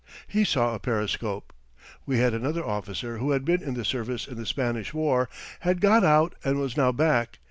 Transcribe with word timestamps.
He 0.27 0.43
saw 0.45 0.73
a 0.73 0.79
periscope. 0.79 1.53
We 2.07 2.17
had 2.17 2.33
another 2.33 2.65
officer 2.65 3.19
who 3.19 3.29
had 3.29 3.45
been 3.45 3.61
in 3.61 3.75
the 3.75 3.85
service 3.85 4.27
in 4.27 4.35
the 4.35 4.47
Spanish 4.47 4.95
War, 4.95 5.29
had 5.59 5.79
got 5.79 6.03
out 6.03 6.33
and 6.43 6.57
was 6.59 6.75
now 6.75 6.91
back. 6.91 7.37